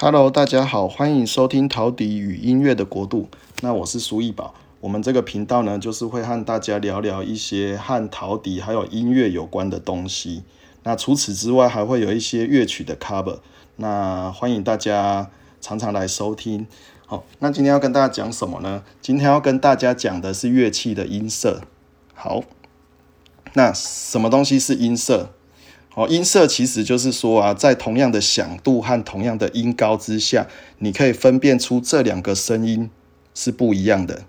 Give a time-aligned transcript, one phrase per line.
[0.00, 3.28] Hello，大家好，欢迎收听陶笛与音乐的国度。
[3.62, 10.44] 那我是苏义宝，我们这个频道呢，就是会和大家聊聊一些和陶笛还有音乐有关的东西。
[10.84, 13.40] 那除此之外，还会有一些乐曲的 cover。
[13.74, 16.68] 那欢迎大家常常来收听。
[17.04, 18.84] 好，那今天要跟大家讲什么呢？
[19.02, 21.62] 今天要跟大家讲的是乐器的音色。
[22.14, 22.44] 好，
[23.54, 25.30] 那什么东西是音色？
[25.98, 30.46] 哦，音色其实就是说啊，在同样的响度和同样的音高之下，
[30.78, 32.88] 你可以分辨出这两个声音
[33.34, 34.22] 是不一样的。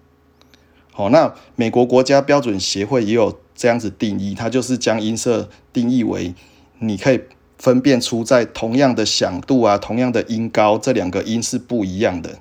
[0.92, 6.34] 好，那美国国家标准协会也有这样子定义，它就是将音色定义为
[6.80, 7.22] 你可以
[7.60, 12.40] 分辨出在同样的响度啊、同样的音高，这两个音是不一样的。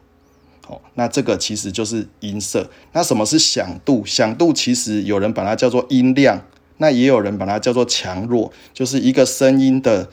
[0.67, 2.71] 好，那这个其实就是音色。
[2.93, 4.03] 那什么是响度？
[4.07, 6.43] 响度其实有人把它叫做音量。
[6.79, 10.09] 那也有人把它叫做强弱，就是一个声音的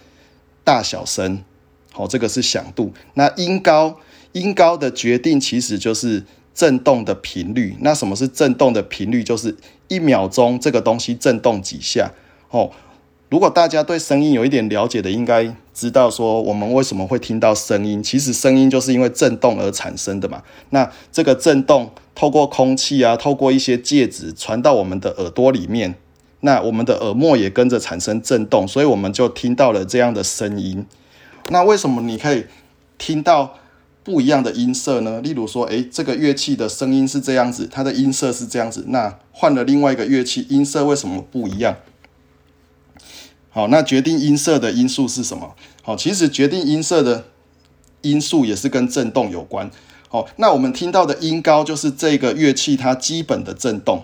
[0.64, 1.44] 大小声，
[1.92, 2.92] 好，这个是响度。
[3.14, 3.98] 那音高，
[4.34, 7.78] 音高的决定其实就是振动的频率。
[7.82, 9.24] 那什么是振动的频率？
[9.24, 9.56] 就是
[9.88, 12.12] 一秒钟这个东西振动几下。
[12.50, 12.72] 哦，
[13.30, 18.02] 如果大家对声音有一点了解的，应该知道说我们为什么会听到声音。
[18.02, 20.42] 其实声音就是因为振动而产生的嘛。
[20.72, 25.96] 那这个振动透过空气啊，透过一些介质传到我们的耳朵里面。
[26.46, 30.86] 那我们的耳膜也跟着产生震动，所以我们就听到了这样的声音。
[31.50, 32.46] 那为什么你可以
[33.00, 33.56] 听到
[34.04, 35.20] 不一样的音色呢？
[35.22, 38.86] 例如说，诶，这个乐器的声音是这样子，它的音色是这样子。
[38.90, 41.76] 那换了另外一个乐器，音色为什么不一样？
[43.50, 45.56] 好，那决定音色的因素是什么？
[45.82, 47.26] 好，其实决定音色的
[48.02, 49.72] 因素也是跟震动有关。
[50.10, 54.04] 好，那我们听到的音高就是这个乐器它基本的震动。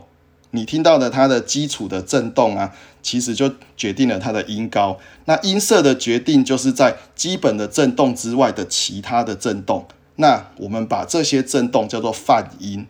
[0.52, 5.00] 你听到的它的基础的振动啊，其实就决定了它的音高。
[5.26, 9.88] 那音色的决定就是在基本的振动之外的其他的振动。
[10.18, 12.86] 那我们把这些振动叫做泛音。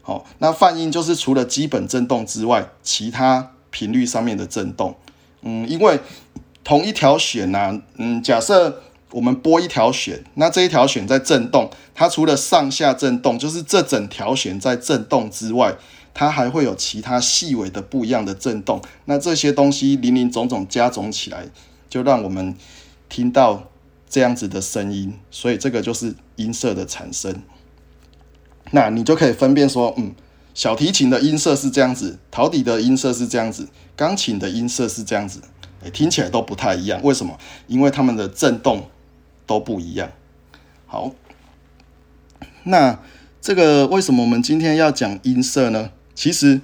[0.00, 4.96] 好，那泛音就是除了基本振动之外，其他频率上面的振动。
[5.42, 5.98] 嗯，因为
[6.64, 8.80] 同一条弦呐，嗯，假设
[9.10, 15.74] 我们拨一条弦，那这一条弦在振动，它除了上下振动，就是这整条弦在振动之外。
[16.14, 21.46] 它还会有其他细微的不一样的震动，那这些东西零零总总加总起来，
[21.88, 22.54] 就让我们
[23.08, 23.70] 听到
[24.08, 27.42] 这样子的声音，所以这个就是音色的产生。
[28.70, 30.14] 那你就可以分辨说，嗯，
[30.54, 35.40] 小提琴的音色是这样子，陶笛的音色是这样子，钢琴的音色是这样子，
[35.84, 37.02] 哎，听起来都不太一样。
[37.02, 37.38] 为什么？
[37.66, 38.88] 因为它们的震动
[39.46, 40.10] 都不一样。
[40.86, 41.12] 好，
[42.64, 42.98] 那
[43.40, 45.90] 这个为什么我们今天要讲音色呢？
[46.14, 46.60] 其实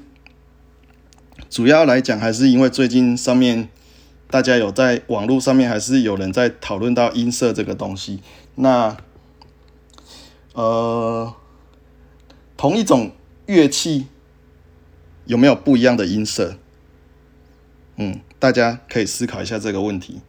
[1.49, 3.69] 主要来讲，还是因为最近上面
[4.31, 8.21] 大家有在网络上面，还是有人在讨论到音色这个东西。
[8.57, 8.97] 那
[10.53, 11.35] 呃，
[12.57, 13.13] 同一种
[13.47, 14.07] 乐器
[15.27, 16.57] 有没有不一样的音色？
[17.97, 20.21] 嗯，大家可以思考一下这个问题。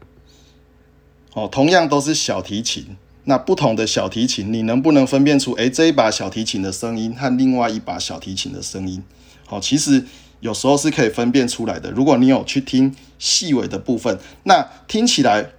[1.34, 2.96] 哦，同样都是小提琴。
[3.30, 9.04] 那不同的小提琴，你能不能分辨出，诶，这一把小提琴的声音和另外一把小提琴的声音？
[9.46, 10.04] 好，其实
[10.40, 11.92] 有时候是可以分辨出来的。
[11.92, 15.52] 如果你有去听细微的部分，那听起来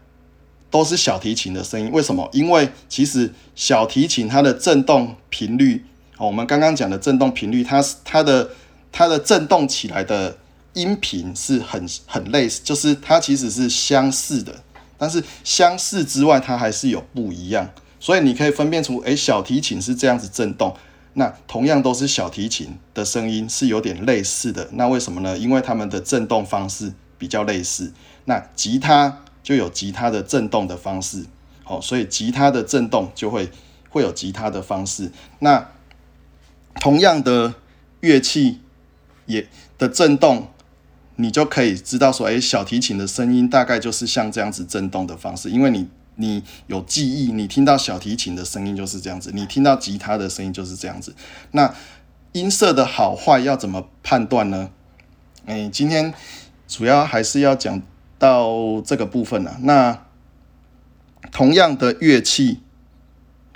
[0.69, 1.89] 都是小提琴的声音。
[1.93, 2.29] 为什么？
[2.33, 5.85] 因为其实小提琴它的振动频率，
[6.19, 8.51] 我们刚刚讲的振动频率，它是它的
[8.91, 10.37] 它的振动起来的
[10.73, 14.65] 音频是很很类似，就是它其实是相似的。
[15.01, 20.77] 但是相似之外，它还是有不一样，所以你可以分辨出，诶，小提琴是这样子震动，
[21.15, 25.39] 那同样都是小提琴的声音是有点类似的，那为什么呢？
[25.39, 27.95] 因为它们的震动方式比较类似。
[28.27, 31.25] 那吉他就有吉他的震动的方式，
[31.65, 33.51] 好，所以吉他的震动就会
[33.89, 35.11] 会有吉他的方式。
[35.39, 35.67] 那
[36.75, 37.55] 同样的
[38.01, 38.61] 乐器
[39.25, 40.49] 也的震动。
[41.21, 51.15] 你就可以知道说，哎，小提琴的声音大概就是像这样子震动的方式，因为你你有记忆，你听到小提琴的声音就是这样子，你听到吉他的声音就是这样子。
[51.53, 51.75] 那
[52.33, 54.71] 音色的好坏要怎么判断呢？
[55.47, 56.13] 哎，今天
[56.69, 57.83] 主要还是要讲
[58.19, 59.57] 到这个部分了。
[59.63, 60.07] 那
[61.33, 62.61] 同样的乐器，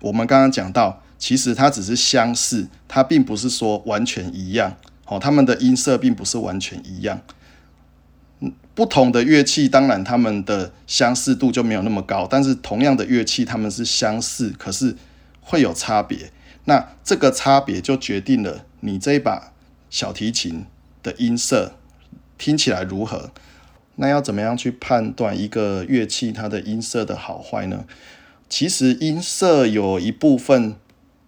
[0.00, 4.76] 我们刚刚讲到，其实它只是相似，它并不是说完全一样。
[5.06, 7.20] 哦，它们的音色并不是完全一样。
[8.74, 12.26] 不同的乐器，当然它们的相似度就没有那么高。
[12.28, 14.96] 但是同样的乐器，它们是相似，可是
[15.40, 16.30] 会有差别。
[16.64, 19.52] 那这个差别就决定了你这一把
[19.90, 20.64] 小提琴
[21.02, 21.76] 的音色
[22.36, 23.30] 听起来如何。
[23.96, 27.84] 那要怎么样去判断一个乐器它的音色的好坏呢？
[28.48, 30.74] 其实音色有一部分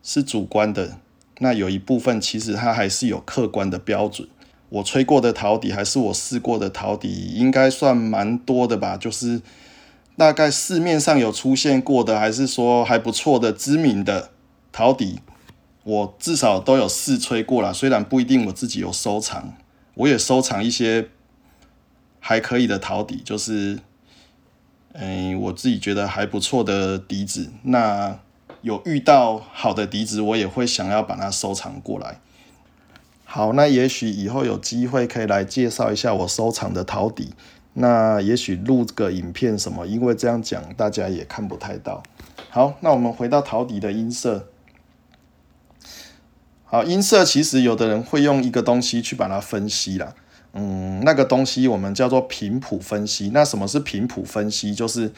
[0.03, 0.99] 是主观的，
[1.39, 4.29] 那有一部分其实它还是有客观的标准。
[4.69, 8.97] 我吹过的陶笛还是我试过的陶笛，应该算蛮多的吧？
[8.97, 9.41] 就是
[10.17, 14.31] 大概市面上有出现过的，还是说还不错的知名的
[14.73, 15.21] 陶笛，
[15.85, 17.73] 我至少都有试吹过了。
[17.73, 19.55] 虽然不一定我自己有收藏，
[19.95, 21.11] 我也收藏一些
[22.19, 23.79] 还可以的陶笛，就是
[24.95, 27.51] 嗯，我自己觉得还不错的笛子。
[27.63, 28.19] 那
[28.63, 32.19] 有遇到好的笛子，我也会想要把它收藏过来。
[33.29, 37.35] 好，那也许以后有机会可以来介绍一下我收藏的陶笛。
[37.75, 42.03] 那也许录个影片什么，因为这样讲大家也看不太到。
[42.49, 44.49] 好，那我们回到陶笛的音色。
[46.65, 50.15] 好，音色其实有的人会用一个东西去把它分析啦。
[50.55, 53.31] 嗯，那个东西我们叫做频谱分析。
[53.35, 54.73] 那什么是频谱分析？
[54.73, 55.13] 就是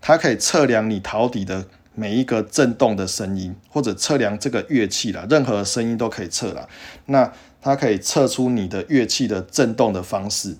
[0.00, 1.66] 它可以测量你陶笛的。
[1.92, 6.66] 每一个震动的声音，或者测量这个乐器啦，任何声音都可以测啦。
[7.06, 7.30] 那
[7.60, 10.56] 它可以测出你的乐器的震动的方式。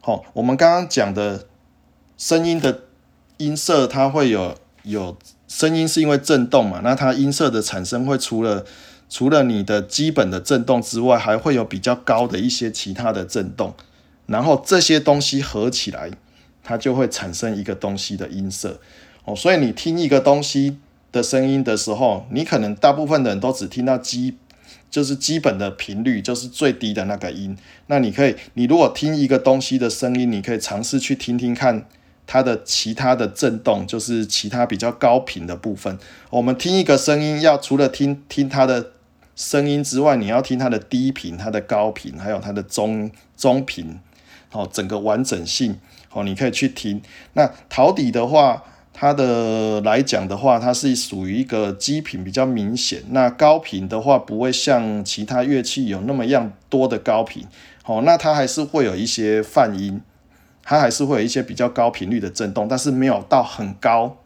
[0.00, 1.46] 好，我们刚刚讲的
[2.16, 2.82] 声音的
[3.38, 5.16] 音色，它会有有
[5.48, 6.80] 声音是因为震动嘛？
[6.84, 8.64] 那它音色的产生会除了
[9.08, 13.74] 除了你的基本的震动之外，还会有比较高的一些其他的震动，
[14.26, 16.10] 然后这些东西合起来，
[16.62, 18.80] 它就会产生一个东西的音色。
[19.24, 20.78] 哦，所以你听一个东西
[21.10, 24.36] 的声音的时候，你可能大部分的人都只听到基，
[24.94, 27.58] 就是基本的频率，就是最低的那个音。
[27.88, 31.84] 那你可以，你如果听一个东西的声音，你可以尝试去听听看
[32.28, 35.98] 它的其他的震动，就是其他比较高频的部分。
[36.30, 38.92] 我们听一个声音，要除了听听它的
[39.34, 43.98] 声音之外，你要听它的低频、它的高频，还有它的中中频，
[44.52, 45.80] 哦，整个完整性，
[46.12, 47.02] 哦，你可以去听。
[47.32, 48.62] 那陶底的话。
[48.96, 53.02] 它的来讲的话，它是属于一个基频比较明显。
[53.10, 57.44] 那高频的话，不会像其他乐器有那么样多的高频。
[57.82, 60.00] 好，那它还是会有一些泛音，
[60.62, 64.16] 它还是会有一些比较高频率的震动，但是没有到很高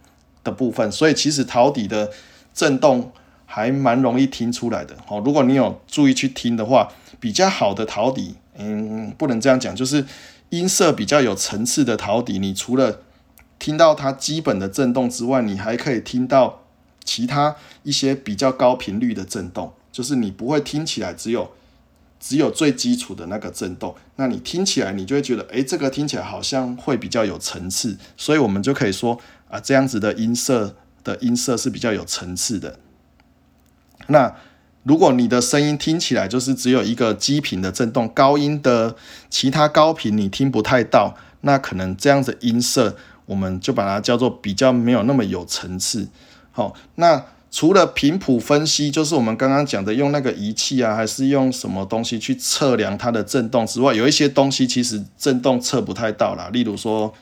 [0.44, 0.92] 的部分。
[0.92, 2.10] 所以其实陶底的
[2.52, 3.10] 震动
[3.46, 4.94] 还蛮容易听出来的。
[5.06, 6.88] 好，如果你有注意去听的话，
[7.18, 10.04] 比较好的陶底，嗯，不能这样讲，就是
[10.50, 13.00] 音色比较有层次的陶底，你除了
[13.58, 16.64] 听到它基本的震动之外，你还可以听到
[17.04, 21.50] 其他一些比较高频率的震动，就是你不会听起来只有
[22.20, 29.18] 只有最基础的那个震动，那你听起来你就会觉得，诶，这个听起来好像会比较有层次，所以我们就可以说
[29.48, 32.78] 啊，这样子的音色的音色是比较有层次的。
[34.06, 34.36] 那
[34.84, 38.96] 如果你的声音听起来就是只有一个基频的震动，高音的
[39.28, 42.96] 其他高频你听不太到，那可能这样子音色。
[43.28, 46.08] 我们就把它叫做比较没有那么有层次。
[46.50, 56.48] 好，那除了频谱分析，就是我们刚刚讲的用那个仪器啊，还是用什么东西去测量它的振动之外，有一些东西其实振动测不太到啦。
[56.52, 57.12] 例如说，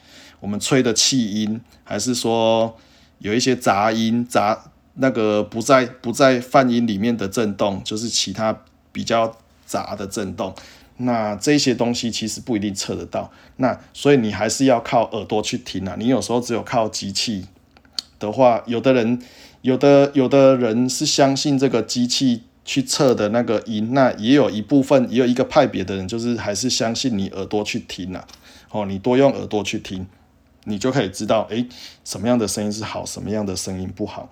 [0.41, 2.77] 我们吹的气音，还是说
[3.19, 8.57] 有一些杂音、杂那个不在不在泛音里面的振动，就是其他
[8.93, 9.37] 比较
[9.67, 10.55] 杂的振动。
[10.99, 15.95] 那这些东西其实不一定测得到，那所以你还是要靠耳朵去听啊。
[15.99, 17.47] 你有时候只有靠机器
[18.19, 19.21] 的话，有的人
[19.61, 28.27] 有的有的人是相信这个机器去测的那个音，那也有一部分也有一个派别的人，就是还是相信你耳朵去听啊。
[28.71, 30.07] 哦，你多用耳朵去听，
[30.65, 31.67] 你就可以知道，诶，
[32.05, 34.31] 什么样的声音是好，什么样的声音不好。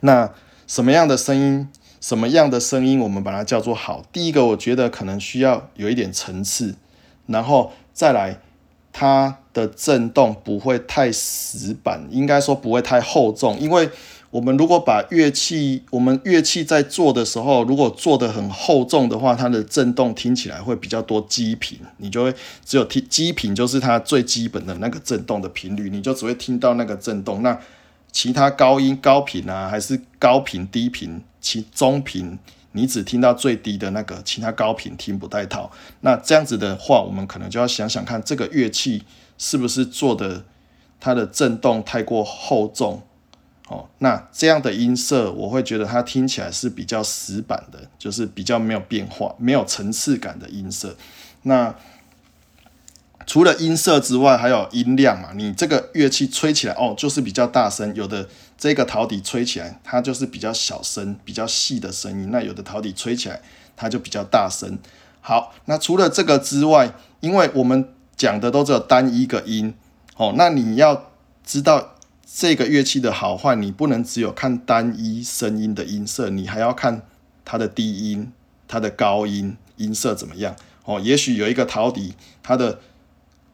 [0.00, 0.32] 那
[0.66, 1.68] 什么样的声音？
[2.00, 4.02] 什么样的声音我们把它叫做好？
[4.10, 6.74] 第一个，我觉得可能需要有一点层次，
[7.26, 8.40] 然后再来，
[8.92, 13.58] 它的震动不会太死板，应该说不会太厚重。
[13.60, 13.90] 因为
[14.30, 27.42] 我们如果把乐器，我们乐器在做的时候，如果做的很厚重的话，它的震动听起来会比较多基频，你就会只有听基频，就是它最基本的那个震动的频率，你就只会听到那个震动。
[27.42, 27.58] 那
[28.12, 31.22] 其他高音高频啊，还是高频低频？
[31.40, 32.38] 其中频，
[32.72, 35.70] 你只听到最低的那个，其他高频听不带套。
[36.00, 39.04] 那这样子的话，我们可能就要想想看，这个乐器
[39.38, 40.44] 是不是做的
[41.00, 43.02] 它的震动太过厚重
[43.68, 43.88] 哦？
[43.98, 50.94] 那这样的音色，我会觉得它听起来是比较死板的，就是比较没有变化、没有层次感的音色。
[51.42, 51.74] 那
[53.30, 55.28] 除了音色之外，还有音量嘛？
[55.36, 57.94] 你这个乐器吹起来哦，就是比较大声。
[57.94, 62.32] 有的这个陶笛吹起来，它就是比较小声、比较细的声音。
[62.32, 63.40] 那有的陶笛吹起来，
[63.76, 64.76] 它就比较大声。
[65.20, 69.74] 好，那除了这个之外，因为我们讲的都只有单一个音
[70.16, 71.12] 哦，那你要
[71.46, 71.94] 知道
[72.34, 77.02] 这个乐器的好坏，你不能只有看单一声音的音色，你还要看
[77.44, 78.32] 它的低音、
[78.66, 80.98] 它的高音音色怎么样哦。
[80.98, 82.80] 也许有一个陶笛，它的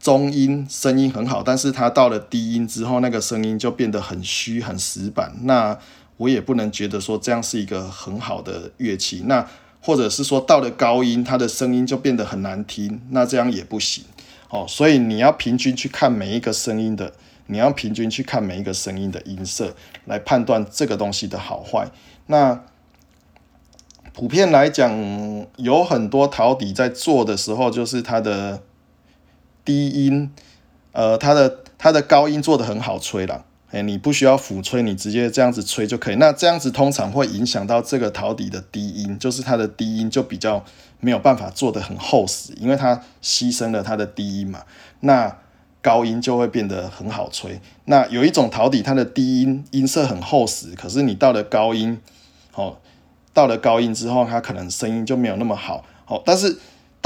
[0.07, 5.35] 中音声音很好，但是它到了低音之后，那个声音就变得很虚、很死板。
[5.43, 5.77] 那
[6.19, 9.25] 我也不能觉得说这样是一个很好的乐器。
[9.27, 9.45] 那
[9.81, 14.05] 或者是说到了高音，它的声音就变得很难听，那这样也不行
[14.49, 14.65] 哦。
[14.69, 17.13] 所以你要平均去看每一个声音的。
[17.49, 21.89] 你要平均去看每一个声音的音色，来判断这个东西的好坏。
[22.29, 22.61] 那
[24.13, 24.93] 普遍来讲，
[25.57, 28.63] 有很多陶笛在做的时候，就是它的
[29.67, 30.33] 低音，
[30.93, 33.45] 呃，它的它的高音做的很好吹了。
[33.73, 36.15] 哎，你不需要辅吹，你直接这样子吹就可以。
[36.15, 40.65] 那这样子通常会影响到这个陶笛的低音，就是它的低音就比较
[41.01, 44.63] 没有办法做的很厚实，因为它牺牲了它的低音嘛。
[45.01, 45.37] 那
[45.83, 47.61] 高音就会变得很好吹。
[47.87, 52.01] 那有一种陶笛，它的低音音色很厚实，可是你到了高音，
[52.55, 52.77] 哦，
[53.35, 55.85] 到了高音之后，它可能声音就没有那么好。
[56.07, 56.57] 哦，但是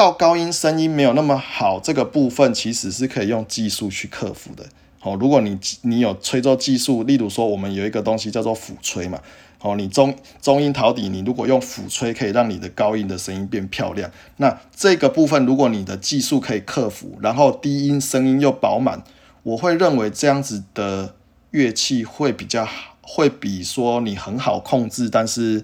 [0.00, 4.64] 到高音声音没有那么好，这个部分其实是可以用技术去克服的。
[5.02, 9.20] 哦，如果你你有吹奏技术，例如说我们有一个东西叫做辅吹嘛。
[9.60, 14.10] 哦，你中中音陶笛，你如果用辅吹，可以让你的高音的声音变漂亮。
[14.38, 19.04] 那这个部分，如果你的技术可以克服，然后低音声音又饱满，
[19.42, 21.14] 我会认为这样子的
[21.50, 25.62] 乐器会比较好，会比说你很好控制，但是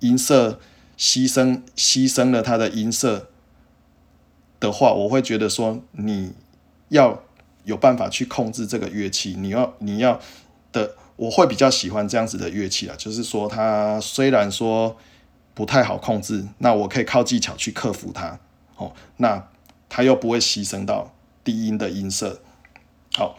[0.00, 0.60] 音色
[0.98, 3.28] 牺牲牺牲了它的音色
[4.60, 6.32] 的话，我会觉得说你
[6.90, 7.22] 要
[7.64, 10.20] 有办法去控制这个乐器，你要你要
[10.70, 10.94] 的。
[11.20, 14.96] 我会比较喜欢这样子的乐器啊，就是说它虽然说
[15.52, 18.40] 不太好控制，那我可以靠技巧去克服它，
[18.76, 19.46] 哦，那
[19.90, 21.12] 它又不会牺牲到
[21.44, 22.40] 低音的音色，
[23.12, 23.36] 好，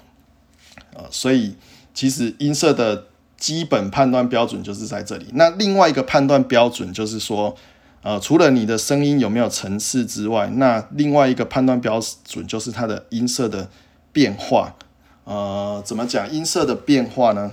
[0.94, 1.56] 呃，所以
[1.92, 5.30] 其实音色的基本判断标准就是在这里。
[5.34, 7.58] 那另外一个判断标准就是说，
[8.04, 13.70] 呃，除了你的声音有没有层次之外，那另外一个判断标准就是它的音色的
[14.12, 14.76] 变化。
[15.24, 17.52] 呃，怎么讲音色的变化呢？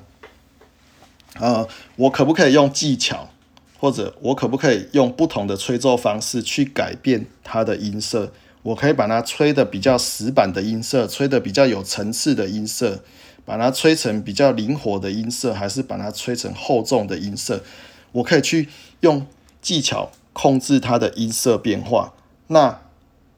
[1.39, 3.29] 呃，我可不可以用技巧，
[3.79, 8.33] 或者我可不可以用不同的吹奏方式去改变它的音色？
[8.63, 13.03] 我可以把它吹的比较死板的音色，吹的比较有层次的音色，
[13.45, 17.63] 把它吹成比较灵活的音色，还是把它吹成厚重的音色？
[18.13, 18.69] 我可以去
[19.01, 19.27] 用
[19.63, 22.15] 技巧控制它的音色变化。
[22.49, 22.81] 那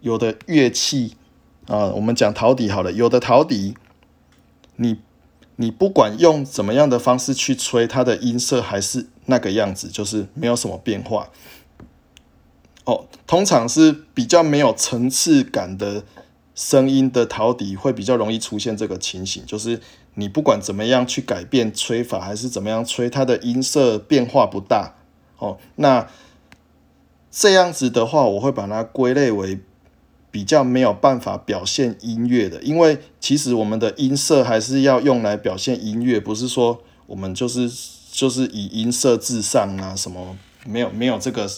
[0.00, 1.16] 有的乐器
[1.66, 3.75] 啊，我们讲陶笛好了，有的陶笛，
[4.76, 4.99] 你。
[5.56, 11.28] 你不管用怎么样的方式去吹，它的音色还是那个样子，就是没有什么变化。
[12.85, 16.02] 哦，通常是比较没有层次感的
[16.54, 19.78] 声音的陶笛会比较容易出现这个情形，就是
[20.14, 24.94] 你不管怎么样去改变吹法，还是怎么样吹，它的音色变化不大。
[25.37, 26.09] 哦，那
[27.30, 29.60] 这样子的话，我会把它归类为。
[30.32, 37.68] 比较没有办法表现音乐的，因为其实我们的音色还是要用来表现音乐，不是说我们就是
[38.12, 41.50] 就是以音色至上啊，什么没有没有这个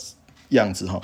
[0.49, 0.99] 样子哈。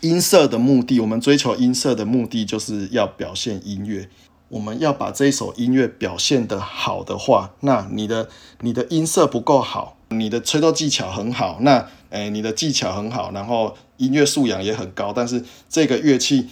[0.00, 4.08] 音色的目的，我们追求音色的目的就是要表现音乐。
[4.48, 8.30] 我们要把这一首音乐表现的好的话，那你的
[8.62, 13.76] 你的音色不够好，你的吹奏技巧很好，那诶你的技巧很好，然后。
[13.98, 16.46] 音乐素养也很高，但是这个乐器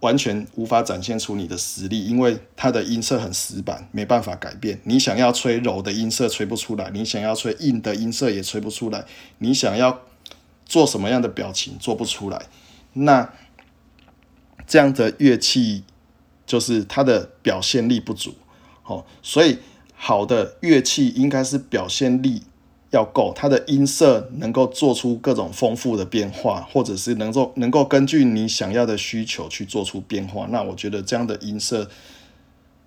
[0.00, 4.80] 完全无法展现出你的实力，因为它的音色很死板，没办法改变。
[4.84, 9.04] 你想要吹柔的音色吹不出来，你想要吹硬的音色也吹不出来，
[9.40, 10.00] 你想要
[10.64, 12.46] 做什么样的表情做不出来。
[12.94, 13.30] 那
[14.66, 15.84] 这样的乐器
[16.46, 18.36] 就是它的表现力不足，
[18.86, 19.58] 哦，所以
[19.94, 22.44] 好的乐器应该是表现力。
[22.94, 30.46] 要够，它的音色能够做出各种丰富的变化，或者是能够能够根据你想要的需求去做出变化。
[30.50, 31.90] 那我觉得这样的音色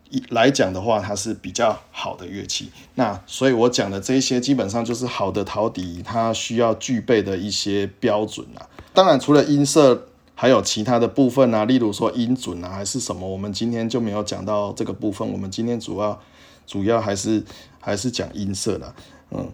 [0.10, 2.72] 一来讲的话，它是比较好的乐器。
[2.96, 8.66] 那所以我讲的这些，基本上就是好的陶笛它需要具备的一些标准啊。
[8.94, 15.30] 当然，除了音色，还有其他的部分啊，例如说音准啊，还是什么，我们今天就没有讲到这个部分。
[15.30, 16.18] 我们今天主要
[16.66, 17.44] 主要还是
[17.82, 18.96] 还是讲音色的，
[19.32, 19.52] 嗯。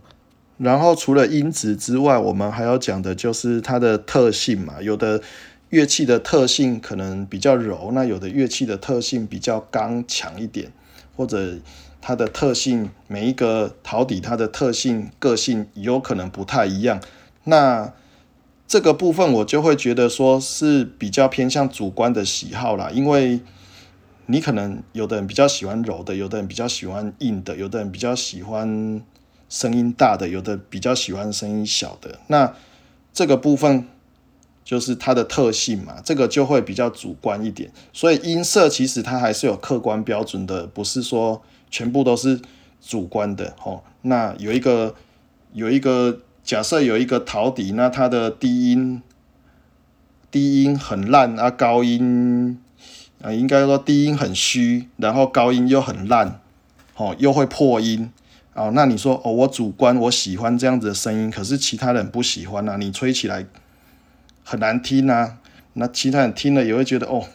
[0.58, 4.82] 然后除了音质之外，我们还要讲的就是它的特性嘛。
[4.82, 5.22] 有的
[5.70, 10.72] 乐器的特性可能比较柔，那有的乐器的特性比较刚强一点，
[11.16, 11.56] 或者
[12.00, 17.02] 它的特性每一个陶笛它的特性个性有可能不太一样。
[17.46, 17.92] 那
[18.68, 23.42] 这个部分我就会觉得说是比较偏向主观的喜好啦，因为
[24.28, 29.02] 你可能有的人比较喜欢柔的，有的人比较喜欢硬的，有的人比较喜欢
[29.54, 32.18] 声音大的，有的比较喜欢声音小的。
[32.26, 32.56] 那
[33.14, 33.88] 这个部分
[34.66, 37.72] 就是它的特性嘛，这个就会比较主观一点。
[37.94, 42.42] 所以音色其实它还是有客观标准的，不是说全部都是
[42.82, 43.84] 主观的哦。
[44.02, 44.96] 那有一个
[45.54, 49.04] 有一个假设有一个陶笛，那它的低音
[50.32, 52.60] 低音很烂啊，高音。
[53.22, 56.42] 啊，应该说低音很虚，然后高音又很烂，
[56.98, 58.12] 哦，又会破音，
[58.54, 63.46] 哦，那你说哦，我主观我喜欢这样子的声音，可是其他人不喜欢啊，你吹起来
[64.44, 65.40] 很难听啊，
[65.74, 67.26] 那其他人听了也会觉得哦，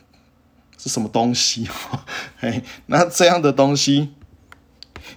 [0.79, 1.69] 是什么东西？
[2.39, 4.11] 嘿，那这样的东西，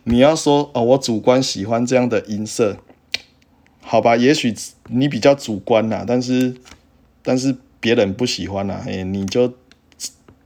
[0.03, 2.77] 你要说哦，我主观喜欢这样的音色，
[3.81, 4.55] 好吧，也许
[4.87, 6.55] 你比较主观呐，但是
[7.21, 9.53] 但是别人不喜欢呐，嘿，你就。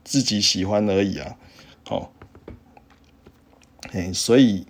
[0.08, 1.36] 自己喜欢而已啊，
[1.84, 2.12] 好，
[3.92, 4.68] 哎，所以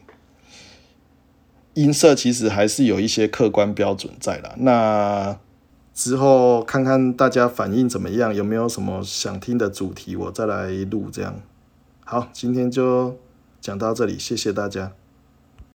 [1.76, 4.56] 音色其实还是有一些客观标准在的。
[4.58, 5.38] 那
[5.94, 11.40] 之后看看大家反应怎么样，有没有什么想听的主题，我再来录这样。
[12.04, 13.16] 好，今天就
[13.62, 14.92] 讲到这里，谢谢大家。